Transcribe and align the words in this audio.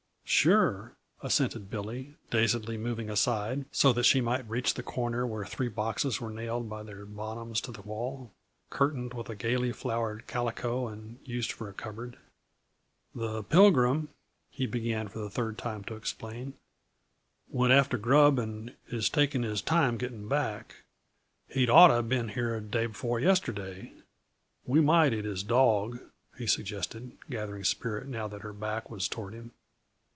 "Sure," 0.33 0.93
assented 1.21 1.69
Billy, 1.69 2.15
dazedly 2.29 2.77
moving 2.77 3.09
aside 3.09 3.65
so 3.69 3.91
that 3.91 4.05
she 4.05 4.21
might 4.21 4.49
reach 4.49 4.73
the 4.73 4.81
corner 4.81 5.27
where 5.27 5.43
three 5.43 5.67
boxes 5.67 6.21
were 6.21 6.29
nailed 6.31 6.69
by 6.69 6.81
their 6.83 7.05
bottoms 7.05 7.59
to 7.59 7.69
the 7.69 7.81
wall, 7.81 8.31
curtained 8.69 9.13
with 9.13 9.37
gayly 9.37 9.73
flowered 9.73 10.25
calico 10.27 10.87
and 10.87 11.19
used 11.25 11.51
for 11.51 11.67
a 11.67 11.73
cupboard. 11.73 12.17
"The 13.13 13.43
Pilgrim," 13.43 14.07
he 14.49 14.65
began 14.65 15.09
for 15.09 15.19
the 15.19 15.29
third 15.29 15.57
time 15.57 15.83
to 15.83 15.95
explain, 15.95 16.53
"went 17.49 17.73
after 17.73 17.97
grub 17.97 18.39
and 18.39 18.73
is 18.87 19.09
taking 19.09 19.43
his 19.43 19.61
time 19.61 19.95
about 19.95 19.99
getting 19.99 20.29
back. 20.29 20.85
He'd 21.49 21.69
oughta 21.69 22.01
been 22.03 22.29
here 22.29 22.57
day 22.61 22.85
before 22.85 23.19
yesterday. 23.19 23.91
We 24.65 24.79
might 24.79 25.13
eat 25.13 25.25
his 25.25 25.43
dawg," 25.43 25.99
he 26.37 26.47
suggested, 26.47 27.17
gathering 27.29 27.65
spirit 27.65 28.07
now 28.07 28.29
that 28.29 28.41
her 28.43 28.53
back 28.53 28.89
was 28.89 29.09
toward 29.09 29.33
him. 29.33 29.51